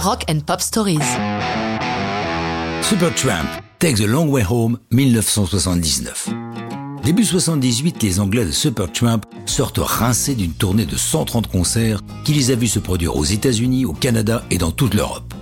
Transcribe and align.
Rock 0.00 0.24
and 0.30 0.38
Pop 0.46 0.60
Stories. 0.60 1.00
Supertramp, 2.82 3.46
Take 3.80 3.96
the 3.96 4.06
Long 4.06 4.28
Way 4.28 4.44
Home, 4.48 4.78
1979. 4.92 6.28
Début 7.02 7.24
78, 7.24 8.00
les 8.04 8.20
Anglais 8.20 8.44
de 8.44 8.52
Supertramp 8.52 9.22
sortent 9.44 9.80
rincés 9.82 10.36
d'une 10.36 10.52
tournée 10.52 10.86
de 10.86 10.96
130 10.96 11.48
concerts 11.48 12.00
qui 12.24 12.32
les 12.32 12.52
a 12.52 12.54
vus 12.54 12.68
se 12.68 12.78
produire 12.78 13.16
aux 13.16 13.24
États-Unis, 13.24 13.86
au 13.86 13.92
Canada 13.92 14.44
et 14.52 14.58
dans 14.58 14.70
toute 14.70 14.94
l'Europe. 14.94 15.34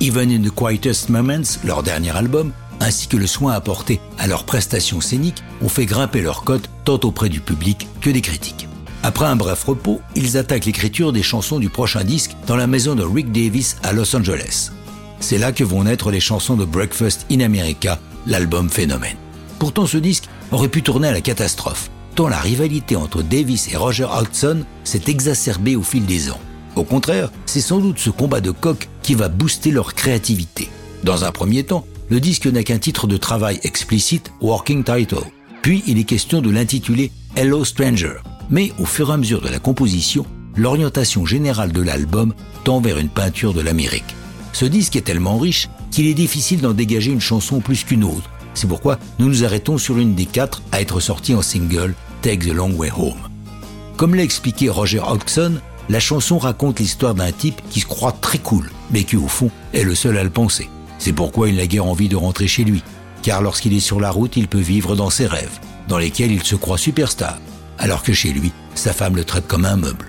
Even 0.00 0.30
in 0.30 0.48
the 0.48 0.54
Quietest 0.54 1.08
Moments, 1.08 1.58
leur 1.64 1.82
dernier 1.82 2.16
album, 2.16 2.52
ainsi 2.78 3.08
que 3.08 3.16
le 3.16 3.26
soin 3.26 3.52
apporté 3.52 4.00
à 4.18 4.28
leurs 4.28 4.44
prestations 4.44 5.00
scéniques 5.00 5.42
ont 5.60 5.68
fait 5.68 5.86
grimper 5.86 6.22
leur 6.22 6.44
cote 6.44 6.70
tant 6.84 7.00
auprès 7.02 7.28
du 7.28 7.40
public 7.40 7.88
que 8.00 8.10
des 8.10 8.20
critiques. 8.20 8.63
Après 9.04 9.26
un 9.26 9.36
bref 9.36 9.64
repos, 9.64 10.00
ils 10.16 10.38
attaquent 10.38 10.64
l'écriture 10.64 11.12
des 11.12 11.22
chansons 11.22 11.58
du 11.58 11.68
prochain 11.68 12.04
disque 12.04 12.30
dans 12.46 12.56
la 12.56 12.66
maison 12.66 12.94
de 12.94 13.02
Rick 13.02 13.32
Davis 13.32 13.76
à 13.82 13.92
Los 13.92 14.16
Angeles. 14.16 14.70
C'est 15.20 15.36
là 15.36 15.52
que 15.52 15.62
vont 15.62 15.84
naître 15.84 16.10
les 16.10 16.20
chansons 16.20 16.56
de 16.56 16.64
Breakfast 16.64 17.26
in 17.30 17.40
America, 17.40 18.00
l'album 18.26 18.70
phénomène. 18.70 19.18
Pourtant 19.58 19.84
ce 19.84 19.98
disque 19.98 20.24
aurait 20.52 20.70
pu 20.70 20.82
tourner 20.82 21.08
à 21.08 21.12
la 21.12 21.20
catastrophe, 21.20 21.90
tant 22.14 22.28
la 22.28 22.38
rivalité 22.38 22.96
entre 22.96 23.22
Davis 23.22 23.70
et 23.70 23.76
Roger 23.76 24.06
Hodgson 24.10 24.64
s'est 24.84 25.02
exacerbée 25.08 25.76
au 25.76 25.82
fil 25.82 26.06
des 26.06 26.30
ans. 26.30 26.40
Au 26.74 26.84
contraire, 26.84 27.30
c'est 27.44 27.60
sans 27.60 27.80
doute 27.80 27.98
ce 27.98 28.08
combat 28.08 28.40
de 28.40 28.52
coq 28.52 28.88
qui 29.02 29.14
va 29.14 29.28
booster 29.28 29.70
leur 29.70 29.92
créativité. 29.92 30.70
Dans 31.02 31.24
un 31.24 31.30
premier 31.30 31.62
temps, 31.64 31.84
le 32.08 32.20
disque 32.20 32.46
n'a 32.46 32.62
qu'un 32.62 32.78
titre 32.78 33.06
de 33.06 33.18
travail 33.18 33.60
explicite, 33.64 34.32
Working 34.40 34.82
Title. 34.82 35.26
Puis 35.60 35.84
il 35.86 35.98
est 35.98 36.04
question 36.04 36.40
de 36.40 36.48
l'intituler 36.48 37.10
Hello 37.36 37.66
Stranger, 37.66 38.14
mais 38.50 38.72
au 38.78 38.84
fur 38.84 39.10
et 39.10 39.14
à 39.14 39.16
mesure 39.16 39.40
de 39.40 39.48
la 39.48 39.58
composition, 39.58 40.26
l'orientation 40.56 41.26
générale 41.26 41.72
de 41.72 41.82
l'album 41.82 42.34
tend 42.64 42.80
vers 42.80 42.98
une 42.98 43.08
peinture 43.08 43.54
de 43.54 43.60
l'Amérique. 43.60 44.14
Ce 44.52 44.64
disque 44.64 44.96
est 44.96 45.02
tellement 45.02 45.38
riche 45.38 45.68
qu'il 45.90 46.06
est 46.06 46.14
difficile 46.14 46.60
d'en 46.60 46.72
dégager 46.72 47.10
une 47.10 47.20
chanson 47.20 47.60
plus 47.60 47.84
qu'une 47.84 48.04
autre. 48.04 48.30
C'est 48.54 48.68
pourquoi 48.68 48.98
nous 49.18 49.26
nous 49.26 49.44
arrêtons 49.44 49.78
sur 49.78 49.98
une 49.98 50.14
des 50.14 50.26
quatre 50.26 50.62
à 50.70 50.80
être 50.80 51.00
sortie 51.00 51.34
en 51.34 51.42
single, 51.42 51.94
Take 52.22 52.46
the 52.46 52.52
Long 52.52 52.72
Way 52.72 52.90
Home. 52.96 53.18
Comme 53.96 54.14
l'a 54.14 54.22
expliqué 54.22 54.68
Roger 54.68 55.00
Hodgson, 55.00 55.54
la 55.88 56.00
chanson 56.00 56.38
raconte 56.38 56.80
l'histoire 56.80 57.14
d'un 57.14 57.32
type 57.32 57.60
qui 57.70 57.80
se 57.80 57.86
croit 57.86 58.12
très 58.12 58.38
cool, 58.38 58.70
mais 58.90 59.04
qui 59.04 59.16
au 59.16 59.28
fond 59.28 59.50
est 59.72 59.82
le 59.82 59.94
seul 59.94 60.16
à 60.16 60.24
le 60.24 60.30
penser. 60.30 60.68
C'est 60.98 61.12
pourquoi 61.12 61.48
il 61.48 61.56
n'a 61.56 61.66
guère 61.66 61.86
envie 61.86 62.08
de 62.08 62.16
rentrer 62.16 62.46
chez 62.46 62.64
lui, 62.64 62.82
car 63.22 63.42
lorsqu'il 63.42 63.74
est 63.74 63.80
sur 63.80 64.00
la 64.00 64.10
route, 64.10 64.36
il 64.36 64.48
peut 64.48 64.58
vivre 64.58 64.96
dans 64.96 65.10
ses 65.10 65.26
rêves, 65.26 65.58
dans 65.88 65.98
lesquels 65.98 66.32
il 66.32 66.42
se 66.42 66.54
croit 66.54 66.78
superstar 66.78 67.38
alors 67.78 68.02
que 68.02 68.12
chez 68.12 68.30
lui, 68.30 68.52
sa 68.74 68.92
femme 68.92 69.16
le 69.16 69.24
traite 69.24 69.46
comme 69.46 69.64
un 69.64 69.76
meuble. 69.76 70.06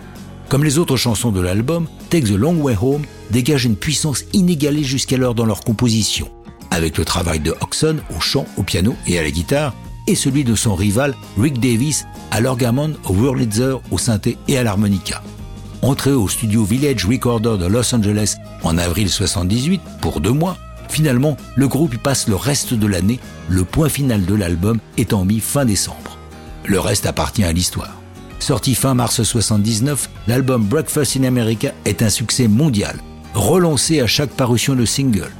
Comme 0.49 0.63
les 0.63 0.77
autres 0.77 0.97
chansons 0.97 1.31
de 1.31 1.41
l'album, 1.41 1.87
Take 2.09 2.27
the 2.27 2.37
Long 2.37 2.61
Way 2.61 2.77
Home 2.81 3.03
dégage 3.31 3.65
une 3.65 3.75
puissance 3.75 4.23
inégalée 4.33 4.83
jusqu'alors 4.83 5.33
dans 5.33 5.45
leur 5.45 5.61
composition, 5.61 6.29
avec 6.71 6.97
le 6.97 7.05
travail 7.05 7.39
de 7.39 7.55
Oxon 7.61 7.97
au 8.15 8.19
chant, 8.19 8.45
au 8.57 8.63
piano 8.63 8.95
et 9.07 9.17
à 9.17 9.23
la 9.23 9.31
guitare, 9.31 9.73
et 10.07 10.15
celui 10.15 10.43
de 10.43 10.53
son 10.53 10.75
rival 10.75 11.15
Rick 11.37 11.59
Davis 11.59 12.05
à 12.31 12.41
l'orgamon, 12.41 12.93
au 13.05 13.13
Wurlitzer, 13.13 13.77
au 13.89 13.97
synthé 13.97 14.37
et 14.47 14.57
à 14.57 14.63
l'harmonica. 14.63 15.23
Entré 15.81 16.11
au 16.11 16.27
studio 16.27 16.63
Village 16.63 17.05
Recorder 17.05 17.57
de 17.59 17.65
Los 17.65 17.93
Angeles 17.93 18.35
en 18.63 18.77
avril 18.77 19.09
78 19.09 19.81
pour 20.01 20.21
deux 20.21 20.31
mois, 20.31 20.57
finalement 20.89 21.37
le 21.55 21.67
groupe 21.67 21.93
y 21.95 21.97
passe 21.97 22.27
le 22.27 22.35
reste 22.35 22.73
de 22.73 22.87
l'année, 22.87 23.19
le 23.49 23.63
point 23.63 23.89
final 23.89 24.25
de 24.25 24.35
l'album 24.35 24.79
étant 24.97 25.25
mis 25.25 25.39
fin 25.39 25.65
décembre. 25.65 26.14
Le 26.67 26.79
reste 26.79 27.05
appartient 27.05 27.43
à 27.43 27.51
l'histoire. 27.51 27.95
Sorti 28.39 28.75
fin 28.75 28.93
mars 28.93 29.23
79, 29.23 30.09
l'album 30.27 30.63
Breakfast 30.63 31.17
in 31.17 31.23
America 31.23 31.71
est 31.85 32.01
un 32.01 32.09
succès 32.09 32.47
mondial, 32.47 32.99
relancé 33.33 34.01
à 34.01 34.07
chaque 34.07 34.31
parution 34.31 34.75
de 34.75 34.85
single. 34.85 35.31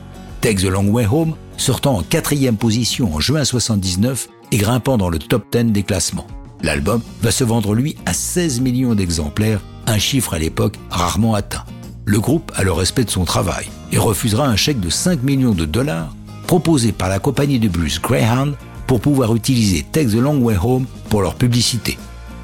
Take 0.42 0.62
the 0.62 0.70
Long 0.70 0.88
Way 0.88 1.08
Home 1.12 1.36
sortant 1.58 1.98
en 1.98 2.04
quatrième 2.04 2.58
position 2.58 3.14
en 3.14 3.20
juin 3.20 3.44
79 3.44 4.28
et 4.52 4.58
grimpant 4.58 4.98
dans 4.98 5.10
le 5.10 5.20
top 5.20 5.46
10 5.52 5.72
des 5.72 5.84
classements. 5.84 6.28
L'album 6.62 7.02
va 7.22 7.32
se 7.32 7.44
vendre 7.44 7.74
lui 7.74 7.96
à 8.06 8.14
16 8.14 8.62
millions 8.62 8.96
d'exemplaires, 8.96 9.62
un 9.88 9.98
chiffre 9.98 10.34
à 10.34 10.40
l'époque 10.40 10.78
rarement 10.90 11.34
atteint. 11.34 11.64
Le 12.06 12.20
groupe 12.20 12.52
a 12.56 12.64
le 12.64 12.72
respect 12.72 13.04
de 13.04 13.10
son 13.10 13.26
travail 13.26 13.66
et 13.92 13.98
refusera 13.98 14.48
un 14.48 14.56
chèque 14.56 14.80
de 14.80 14.90
5 14.90 15.24
millions 15.24 15.54
de 15.54 15.66
dollars 15.66 16.14
proposé 16.46 16.92
par 16.92 17.10
la 17.10 17.20
compagnie 17.20 17.60
de 17.60 17.68
blues 17.68 18.00
Greyhound 18.00 18.56
pour 18.88 19.02
pouvoir 19.02 19.36
utiliser 19.36 19.86
Take 19.92 20.08
the 20.08 20.16
Long 20.16 20.40
Way 20.40 20.58
Home 20.62 20.86
pour 21.10 21.22
leur 21.22 21.36
publicité. 21.36 21.98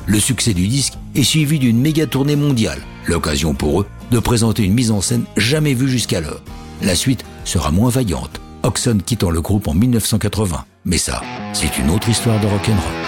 Le 0.07 0.19
succès 0.19 0.53
du 0.53 0.67
disque 0.67 0.93
est 1.15 1.23
suivi 1.23 1.59
d'une 1.59 1.79
méga 1.79 2.07
tournée 2.07 2.35
mondiale, 2.35 2.81
l'occasion 3.07 3.53
pour 3.53 3.81
eux 3.81 3.87
de 4.11 4.19
présenter 4.19 4.63
une 4.63 4.73
mise 4.73 4.91
en 4.91 5.01
scène 5.01 5.23
jamais 5.37 5.73
vue 5.73 5.89
jusqu'alors. 5.89 6.41
La 6.81 6.95
suite 6.95 7.23
sera 7.45 7.71
moins 7.71 7.89
vaillante, 7.89 8.41
Oxon 8.63 8.97
quittant 9.05 9.29
le 9.29 9.41
groupe 9.41 9.67
en 9.67 9.73
1980. 9.73 10.65
Mais 10.85 10.97
ça, 10.97 11.21
c'est 11.53 11.77
une 11.77 11.89
autre 11.91 12.09
histoire 12.09 12.39
de 12.39 12.47
rock'n'roll. 12.47 13.00